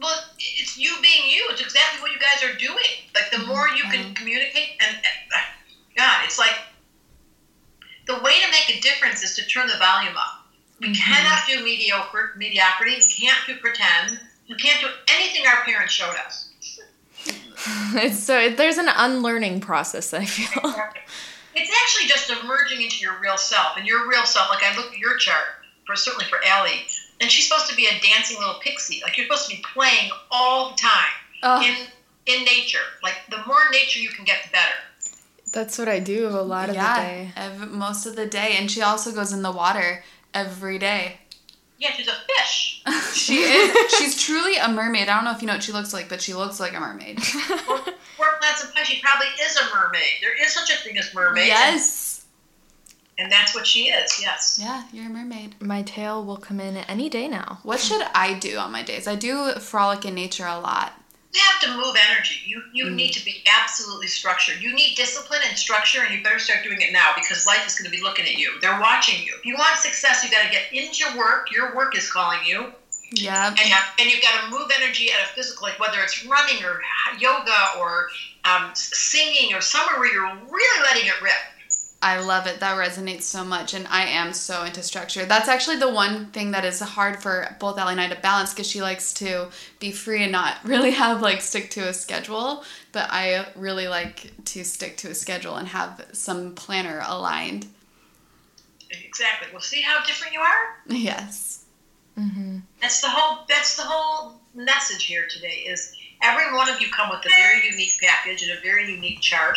[0.00, 1.46] Well, it's you being you.
[1.50, 3.08] It's exactly what you guys are doing.
[3.14, 4.14] Like the more you can uh-huh.
[4.14, 5.44] communicate, and, and
[5.96, 6.54] God, it's like
[8.06, 10.46] the way to make a difference is to turn the volume up.
[10.80, 10.94] We mm-hmm.
[10.94, 12.96] cannot do mediocre mediocrity.
[12.96, 14.20] We can't do pretend.
[14.48, 16.50] We can't do anything our parents showed us.
[17.94, 20.12] It's so there's an unlearning process.
[20.12, 20.74] I feel.
[21.54, 24.50] It's actually just emerging into your real self, and your real self.
[24.50, 25.46] Like I look at your chart
[25.86, 26.82] for certainly for Allie,
[27.20, 29.00] and she's supposed to be a dancing little pixie.
[29.02, 31.74] Like you're supposed to be playing all the time Oh, in
[32.26, 32.78] in nature.
[33.02, 35.12] Like the more nature you can get, the better.
[35.52, 37.32] that's what I do a lot of the day.
[37.36, 41.18] ev- most of the day, and she also goes in the water every day.
[41.78, 42.82] Yeah, she's a fish.
[43.14, 43.90] She is.
[43.96, 45.08] She's truly a mermaid.
[45.08, 46.80] I don't know if you know what she looks like, but she looks like a
[46.80, 47.18] mermaid.
[47.18, 50.02] Or four plants and pie, she probably is a mermaid.
[50.20, 51.46] There is such a thing as mermaid.
[51.46, 52.13] Yes.
[53.16, 54.58] And that's what she is, yes.
[54.60, 55.54] Yeah, you're a mermaid.
[55.60, 57.60] My tail will come in any day now.
[57.62, 59.06] What should I do on my days?
[59.06, 60.94] I do frolic in nature a lot.
[61.32, 62.36] You have to move energy.
[62.46, 64.62] You you need to be absolutely structured.
[64.62, 67.76] You need discipline and structure, and you better start doing it now because life is
[67.76, 68.52] going to be looking at you.
[68.60, 69.34] They're watching you.
[69.36, 71.50] If you want success, you got to get into work.
[71.50, 72.72] Your work is calling you,
[73.10, 73.48] Yeah.
[73.48, 73.58] and
[73.98, 76.80] and you've got to move energy at a physical, like whether it's running or
[77.18, 78.08] yoga or
[78.44, 81.34] um, singing or somewhere where you're really letting it rip.
[82.04, 82.60] I love it.
[82.60, 85.24] That resonates so much, and I am so into structure.
[85.24, 88.52] That's actually the one thing that is hard for both Allie and I to balance
[88.52, 89.48] because she likes to
[89.80, 92.62] be free and not really have like stick to a schedule.
[92.92, 97.68] But I really like to stick to a schedule and have some planner aligned.
[98.90, 99.48] Exactly.
[99.50, 100.76] We'll see how different you are.
[100.86, 101.64] Yes.
[102.18, 102.58] Mm-hmm.
[102.82, 103.46] That's the whole.
[103.48, 105.64] That's the whole message here today.
[105.66, 109.22] Is every one of you come with a very unique package and a very unique
[109.22, 109.56] chart,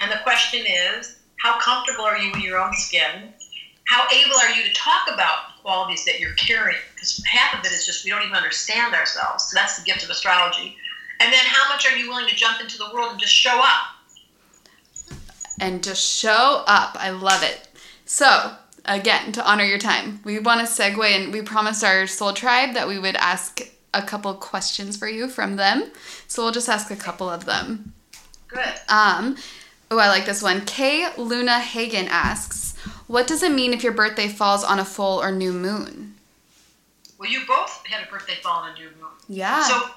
[0.00, 3.32] and the question is, how comfortable are you in your own skin?
[3.84, 6.78] How able are you to talk about the qualities that you're carrying?
[6.94, 9.50] Because half of it is just we don't even understand ourselves.
[9.50, 10.76] So that's the gift of astrology.
[11.20, 13.58] And then how much are you willing to jump into the world and just show
[13.58, 13.92] up?
[15.62, 16.96] and just show up.
[16.98, 17.68] I love it.
[18.04, 18.52] So,
[18.84, 22.74] again, to honor your time, we want to segue and we promised our soul tribe
[22.74, 23.60] that we would ask
[23.94, 25.92] a couple questions for you from them.
[26.26, 27.92] So, we'll just ask a couple of them.
[28.48, 28.74] Good.
[28.88, 29.36] Um,
[29.92, 30.64] oh, I like this one.
[30.64, 32.74] Kay Luna Hagen asks,
[33.06, 36.14] What does it mean if your birthday falls on a full or new moon?
[37.18, 39.12] Well, you both had a birthday fall on a new moon.
[39.28, 39.62] Yeah.
[39.62, 39.90] So,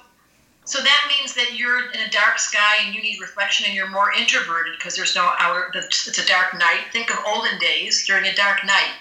[0.64, 3.88] so that means that you're in a dark sky and you need reflection, and you're
[3.88, 5.72] more introverted because there's no outer.
[5.74, 6.82] It's a dark night.
[6.92, 8.92] Think of olden days during a dark night.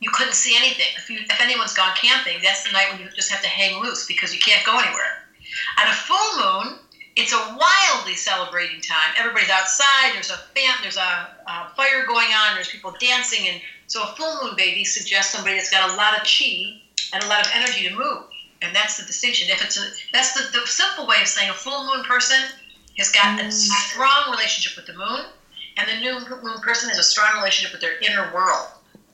[0.00, 0.86] You couldn't see anything.
[0.96, 3.82] If you, if anyone's gone camping, that's the night when you just have to hang
[3.82, 5.26] loose because you can't go anywhere.
[5.78, 6.78] On a full moon,
[7.20, 9.14] it's a wildly celebrating time.
[9.18, 10.12] Everybody's outside.
[10.14, 10.74] There's a fan.
[10.82, 12.54] There's a, a fire going on.
[12.54, 16.14] There's people dancing, and so a full moon baby suggests somebody that's got a lot
[16.14, 16.80] of chi
[17.12, 18.24] and a lot of energy to move.
[18.62, 19.48] And that's the distinction.
[19.50, 22.38] If it's a, that's the, the simple way of saying a full moon person
[22.98, 23.52] has got a mm.
[23.52, 25.26] strong relationship with the moon,
[25.76, 28.68] and the new moon person has a strong relationship with their inner world.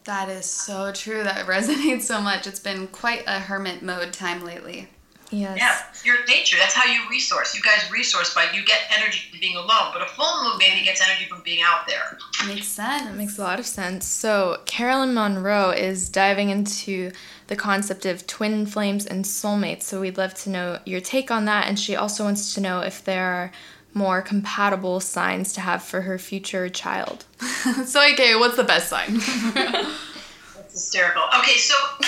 [0.04, 1.24] That is so true.
[1.24, 2.46] That resonates so much.
[2.46, 4.88] It's been quite a hermit mode time lately.
[5.30, 5.58] Yes.
[5.58, 6.56] Yeah, your nature.
[6.58, 7.54] That's how you resource.
[7.54, 10.84] You guys resource by you get energy from being alone, but a full moon maybe
[10.84, 12.18] gets energy from being out there.
[12.46, 13.04] Makes sense.
[13.04, 14.06] That makes a lot of sense.
[14.06, 17.12] So, Carolyn Monroe is diving into
[17.48, 19.82] the concept of twin flames and soulmates.
[19.82, 21.66] So, we'd love to know your take on that.
[21.66, 23.52] And she also wants to know if there are
[23.94, 27.24] more compatible signs to have for her future child.
[27.86, 29.14] so, okay, what's the best sign?
[29.54, 31.22] That's hysterical.
[31.38, 31.74] Okay, so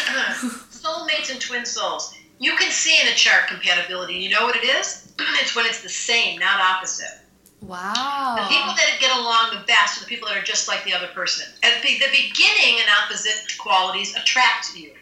[0.71, 2.15] soulmates and twin souls.
[2.39, 4.15] You can see in a chart compatibility.
[4.15, 5.13] You know what it is?
[5.19, 7.19] It's when it's the same, not opposite.
[7.61, 8.37] wow.
[8.39, 10.93] The people that get along the best are the people that are just like the
[10.95, 11.47] other person.
[11.63, 14.93] At the the beginning, and opposite qualities attract you.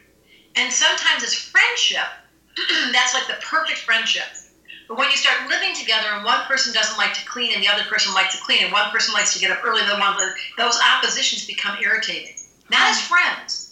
[0.56, 2.08] And sometimes it's friendship.
[2.92, 4.24] That's like the perfect friendship.
[4.88, 7.68] But when you start living together and one person doesn't like to clean and the
[7.68, 9.98] other person likes to clean and one person likes to get up early and the
[9.98, 10.16] one
[10.56, 12.36] those oppositions become irritating.
[12.70, 13.65] Not as friends.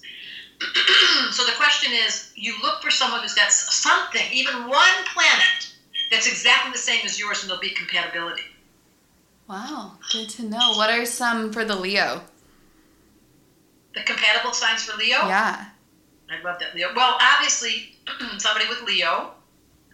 [1.33, 5.73] so the question is you look for someone who's got something, even one planet,
[6.11, 8.43] that's exactly the same as yours and there'll be compatibility.
[9.49, 10.73] Wow, good to know.
[10.77, 12.23] What are some for the Leo?
[13.95, 15.19] The compatible signs for Leo?
[15.27, 15.67] Yeah.
[16.31, 16.89] I love that Leo.
[16.95, 17.97] Well, obviously,
[18.39, 19.33] somebody with Leo.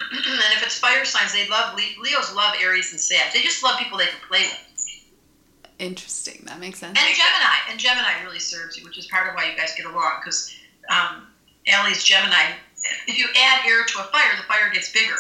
[0.13, 3.33] and if it's fire signs, they love Le- Leos love Aries and Sag.
[3.35, 4.70] They just love people they can play with.
[5.81, 6.45] Interesting.
[6.47, 6.99] That makes sense.
[6.99, 9.87] And Gemini, and Gemini really serves you, which is part of why you guys get
[9.87, 10.13] along.
[10.23, 10.55] Because
[10.91, 11.27] um,
[11.67, 12.53] Allie's Gemini.
[13.07, 15.17] If you add air to a fire, the fire gets bigger.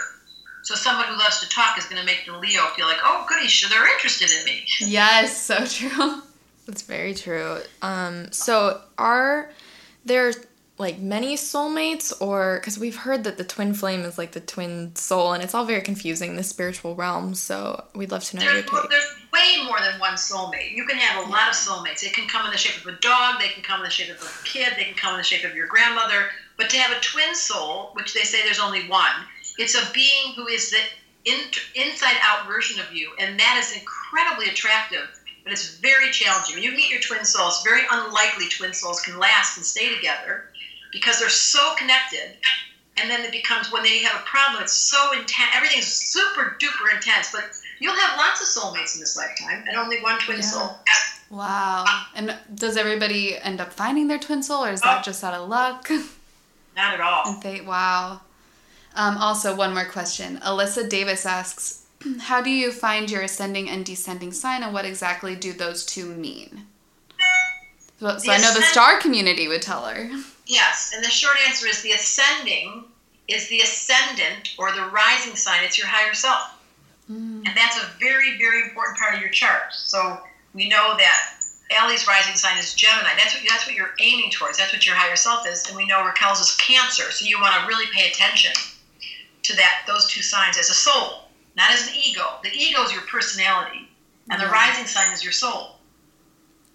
[0.63, 3.27] So someone who loves to talk is going to make the Leo feel like, oh,
[3.29, 4.65] goody, so they're interested in me.
[4.81, 6.23] Yes, so true.
[6.67, 7.59] That's very true.
[7.81, 9.51] Um, so, are
[10.05, 10.33] there
[10.81, 14.97] like many soulmates, or because we've heard that the twin flame is like the twin
[14.97, 17.35] soul, and it's all very confusing in the spiritual realm.
[17.35, 18.91] So, we'd love to know your There's, take.
[18.91, 20.73] there's way more than one soulmate.
[20.73, 22.01] You can have a lot of soulmates.
[22.01, 24.11] They can come in the shape of a dog, they can come in the shape
[24.11, 26.31] of a kid, they can come in the shape of your grandmother.
[26.57, 29.13] But to have a twin soul, which they say there's only one,
[29.59, 30.79] it's a being who is the
[31.27, 31.39] in,
[31.75, 35.21] inside out version of you, and that is incredibly attractive.
[35.45, 36.57] But it's very challenging.
[36.57, 39.95] When you meet your twin souls, it's very unlikely twin souls can last and stay
[39.95, 40.50] together
[40.93, 42.37] because they're so connected.
[43.01, 45.51] And then it becomes when they have a problem, it's so intense.
[45.55, 47.33] Everything's super duper intense.
[47.33, 47.45] But
[47.79, 50.43] you'll have lots of soulmates in this lifetime, and only one twin Yeah.
[50.45, 50.79] soul.
[51.31, 51.85] Wow.
[52.15, 55.03] And does everybody end up finding their twin soul, or is that Oh.
[55.03, 55.89] just out of luck?
[56.77, 57.23] Not at all.
[57.27, 57.65] And fate.
[57.65, 58.21] Wow.
[58.95, 60.39] Um, also, one more question.
[60.45, 61.83] Alyssa Davis asks,
[62.23, 66.07] "How do you find your ascending and descending sign, and what exactly do those two
[66.07, 66.67] mean?"
[68.01, 70.11] So, so I know the star community would tell her.
[70.51, 72.83] Yes, and the short answer is the ascending
[73.29, 75.63] is the ascendant or the rising sign.
[75.63, 76.43] It's your higher self.
[77.09, 77.47] Mm.
[77.47, 79.73] And that's a very, very important part of your chart.
[79.73, 80.19] So
[80.53, 81.41] we know that
[81.71, 83.11] Allie's rising sign is Gemini.
[83.17, 84.59] That's what that's what you're aiming towards.
[84.59, 85.69] That's what your higher self is.
[85.69, 87.13] And we know Raquel's is Cancer.
[87.13, 88.51] So you want to really pay attention
[89.45, 92.27] to that those two signs as a soul, not as an ego.
[92.43, 93.89] The ego is your personality,
[94.29, 95.77] and the rising sign is your soul.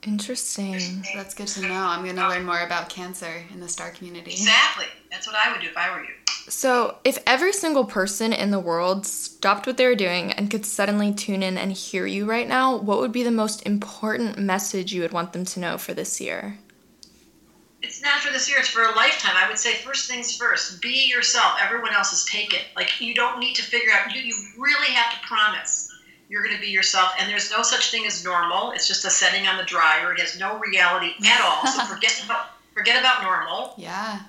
[0.05, 1.03] Interesting.
[1.15, 1.73] That's good to know.
[1.73, 4.31] I'm going to learn more about Cancer in the star community.
[4.31, 4.85] Exactly.
[5.09, 6.13] That's what I would do if I were you.
[6.47, 10.63] So, if every single person in the world stopped what they were doing and could
[10.63, 14.93] suddenly tune in and hear you right now, what would be the most important message
[14.93, 16.59] you would want them to know for this year?
[17.81, 19.33] It's not for this year, it's for a lifetime.
[19.35, 20.81] I would say first things first.
[20.83, 21.57] Be yourself.
[21.59, 22.59] Everyone else is taken.
[22.75, 25.94] Like you don't need to figure out you, you really have to promise
[26.29, 28.71] you're gonna be yourself and there's no such thing as normal.
[28.71, 30.13] It's just a setting on the dryer.
[30.13, 31.65] It has no reality at all.
[31.67, 33.73] So forget about forget about normal.
[33.77, 34.19] Yeah.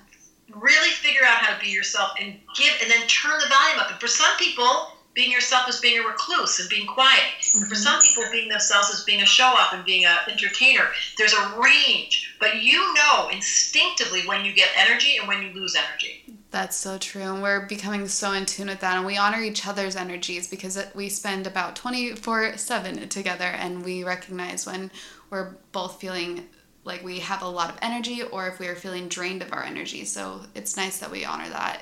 [0.53, 3.91] Really figure out how to be yourself and give and then turn the volume up.
[3.91, 7.23] And for some people, being yourself is being a recluse and being quiet.
[7.55, 8.15] And for some mm-hmm.
[8.15, 10.89] people, being themselves is being a show off and being an entertainer.
[11.17, 15.75] There's a range, but you know instinctively when you get energy and when you lose
[15.75, 16.23] energy.
[16.49, 17.21] That's so true.
[17.21, 18.95] And we're becoming so in tune with that.
[18.97, 24.03] And we honor each other's energies because we spend about 24 7 together and we
[24.03, 24.91] recognize when
[25.29, 26.45] we're both feeling
[26.85, 29.63] like we have a lot of energy or if we are feeling drained of our
[29.63, 30.05] energy.
[30.05, 31.81] So it's nice that we honor that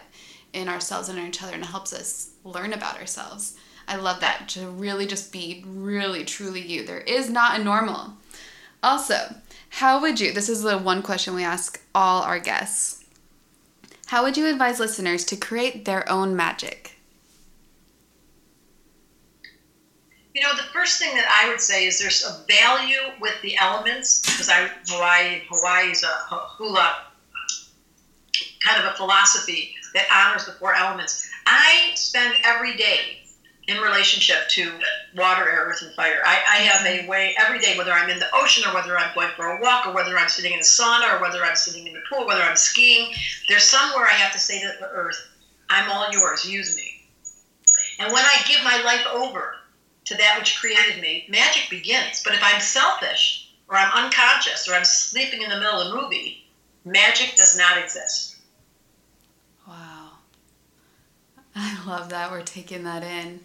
[0.51, 3.55] in ourselves and in each other and it helps us learn about ourselves.
[3.87, 6.83] I love that to really just be really truly you.
[6.83, 8.13] There is not a normal.
[8.81, 9.35] Also,
[9.69, 12.94] how would you, this is the one question we ask all our guests.
[14.07, 16.91] How would you advise listeners to create their own magic?
[20.33, 23.57] You know, the first thing that I would say is there's a value with the
[23.57, 26.95] elements because I Hawaii Hawaii's a hula
[28.65, 31.29] kind of a philosophy that honors the four elements.
[31.47, 33.24] I spend every day
[33.67, 34.71] in relationship to
[35.15, 36.21] water, air, earth, and fire.
[36.23, 39.13] I, I have a way every day, whether I'm in the ocean or whether I'm
[39.15, 41.87] going for a walk or whether I'm sitting in the sauna or whether I'm sitting
[41.87, 43.13] in the pool, whether I'm skiing,
[43.49, 45.17] there's somewhere I have to say to the earth,
[45.69, 46.91] I'm all yours, use me.
[47.97, 49.55] And when I give my life over
[50.05, 52.21] to that which created me, magic begins.
[52.23, 56.01] But if I'm selfish or I'm unconscious or I'm sleeping in the middle of a
[56.01, 56.45] movie,
[56.83, 58.35] magic does not exist.
[59.67, 60.11] Wow.
[61.55, 63.39] I love that we're taking that in.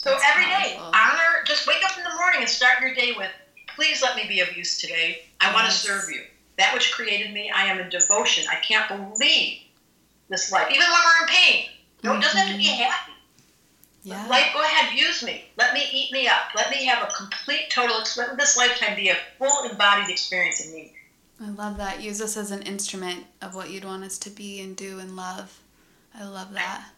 [0.00, 0.94] So That's every day, powerful.
[0.94, 3.30] honor, just wake up in the morning and start your day with,
[3.76, 5.24] please let me be of use today.
[5.42, 6.22] I want to serve you.
[6.56, 8.46] That which created me, I am in devotion.
[8.50, 9.58] I can't believe
[10.30, 10.68] this life.
[10.70, 11.66] Even when we're in pain.
[12.02, 12.82] No, it doesn't have to be mm-hmm.
[12.82, 13.12] happy.
[14.02, 14.26] Yeah.
[14.28, 15.44] Life, go ahead, use me.
[15.58, 16.54] Let me eat me up.
[16.56, 20.72] Let me have a complete, total, let this lifetime be a full embodied experience in
[20.72, 20.94] me.
[21.42, 22.00] I love that.
[22.00, 25.14] Use us as an instrument of what you'd want us to be and do and
[25.14, 25.60] love.
[26.18, 26.88] I love that.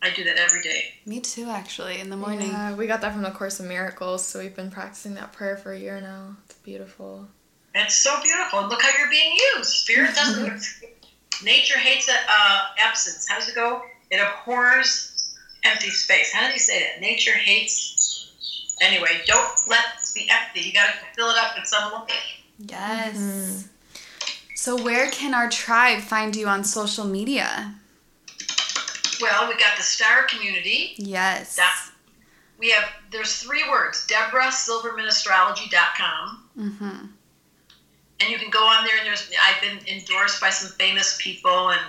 [0.00, 0.94] I do that every day.
[1.06, 2.48] Me too, actually, in the morning.
[2.48, 5.56] Yeah, we got that from the Course of Miracles, so we've been practicing that prayer
[5.56, 6.36] for a year now.
[6.44, 7.26] It's beautiful.
[7.74, 8.68] It's so beautiful.
[8.68, 9.70] Look how you're being used.
[9.70, 10.62] Spirit doesn't.
[11.42, 13.28] nature hates uh, absence.
[13.28, 13.82] How does it go?
[14.10, 15.34] It abhors
[15.64, 16.32] empty space.
[16.32, 17.00] How did he say that?
[17.00, 18.76] Nature hates.
[18.80, 20.60] Anyway, don't let it be empty.
[20.60, 22.10] You got to fill it up with some life.
[22.58, 23.68] Yes.
[24.54, 27.74] So, where can our tribe find you on social media?
[29.20, 30.94] Well, we got the Star Community.
[30.96, 31.56] Yes.
[31.56, 31.90] That-
[32.58, 36.44] We have there's three words: DebraSilvermanAstrology.com.
[36.58, 37.06] Mm-hmm.
[38.20, 41.70] and you can go on there and there's I've been endorsed by some famous people
[41.70, 41.80] and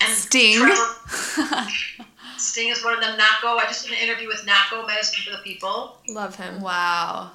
[0.00, 0.56] and Sting.
[0.58, 0.94] Trevor-
[2.38, 3.18] Sting is one of them.
[3.18, 3.58] Nahko.
[3.58, 5.98] I just did an interview with Nahko, Medicine for the People.
[6.08, 6.60] Love him.
[6.60, 7.32] Wow.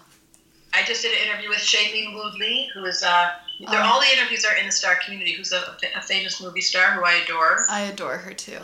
[0.74, 3.32] I just did an interview with Shailene Woodley, who is uh,
[3.70, 3.86] they're, Oh.
[3.86, 5.34] all the interviews are in the Star community.
[5.34, 7.66] Who's a, a famous movie star who I adore.
[7.70, 8.58] I adore her too.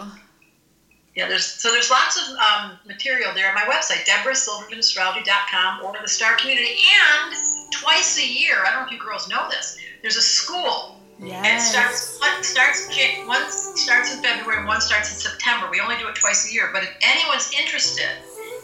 [1.16, 6.07] Yeah, there's so there's lots of um, material there on my website, DebraSilvermanAstrology.com, or the
[6.07, 7.36] Star Community, and
[7.72, 8.64] twice a year.
[8.66, 9.78] I don't know if you girls know this.
[10.01, 10.99] There's a school
[11.43, 12.88] And it starts one starts
[13.28, 15.68] one starts in February and one starts in September.
[15.70, 16.70] We only do it twice a year.
[16.72, 18.10] But if anyone's interested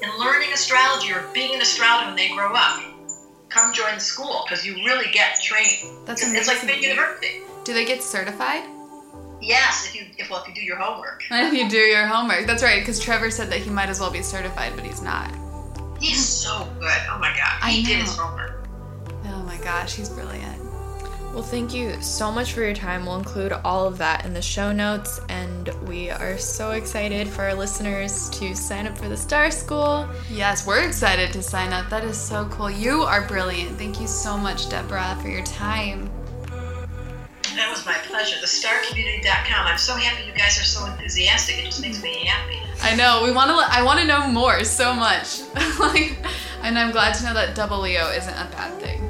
[0.02, 2.82] in learning astrology or being an astrologer when they grow up,
[3.50, 6.08] come join the school because you really get trained.
[6.08, 6.40] That's amazing.
[6.40, 7.42] It's like big university.
[7.66, 8.64] Do they get certified?
[9.46, 11.24] Yes, if you if well if you do your homework.
[11.32, 12.48] If you do your homework.
[12.48, 15.32] That's right, because Trevor said that he might as well be certified, but he's not.
[16.00, 17.02] He's so good.
[17.10, 18.68] Oh my god, I he did his homework.
[19.26, 20.62] Oh my gosh, he's brilliant.
[21.36, 23.06] Well, thank you so much for your time.
[23.06, 27.44] We'll include all of that in the show notes, and we are so excited for
[27.44, 30.08] our listeners to sign up for the Star School.
[30.32, 31.90] Yes, we're excited to sign up.
[31.90, 32.72] That is so cool.
[32.72, 33.78] You are brilliant.
[33.78, 36.10] Thank you so much, Debra, for your time.
[37.56, 38.36] That was my pleasure.
[38.38, 39.66] TheStarCommunity.com.
[39.68, 41.58] I'm so happy you guys are so enthusiastic.
[41.60, 42.60] It just makes me happy.
[42.82, 43.24] I know.
[43.24, 43.56] We want to.
[43.56, 45.42] I want to know more so much.
[45.80, 46.18] like,
[46.62, 49.02] and I'm glad to know that double Leo isn't a bad thing.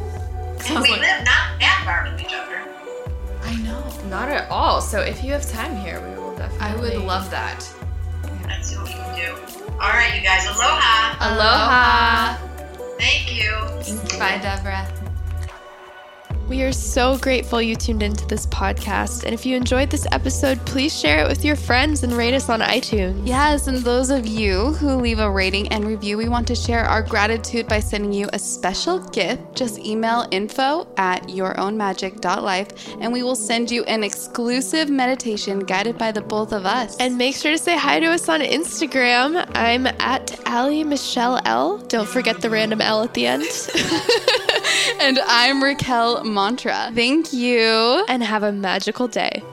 [0.69, 2.61] And we like- live not that far from each other.
[3.43, 3.83] I know.
[4.09, 4.81] Not at all.
[4.81, 6.67] So if you have time here, we will definitely.
[6.67, 7.67] I would love that.
[8.47, 9.31] Let's see what we can do.
[9.73, 10.45] All right, you guys.
[10.45, 11.33] Aloha.
[11.33, 12.37] Aloha.
[12.99, 13.51] Thank you.
[14.19, 14.87] Bye, Debra.
[16.47, 19.23] We are so grateful you tuned into this podcast.
[19.23, 22.49] And if you enjoyed this episode, please share it with your friends and rate us
[22.49, 23.19] on iTunes.
[23.25, 26.85] Yes, and those of you who leave a rating and review, we want to share
[26.85, 29.55] our gratitude by sending you a special gift.
[29.55, 36.11] Just email info at yourownmagic.life and we will send you an exclusive meditation guided by
[36.11, 36.95] the both of us.
[36.97, 39.49] And make sure to say hi to us on Instagram.
[39.55, 41.79] I'm at Allie Michelle L.
[41.79, 43.45] Don't forget the random L at the end.
[44.99, 46.91] and I'm Raquel Mantra.
[46.93, 48.05] Thank you.
[48.07, 49.43] and have a magical day.